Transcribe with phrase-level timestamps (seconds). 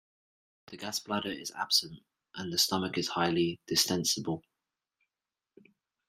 [0.65, 1.99] The gas bladder is absent
[2.33, 4.41] and the stomach is highly distensible.